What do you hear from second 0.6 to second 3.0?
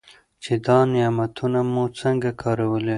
دا نعمتونه مو څنګه کارولي.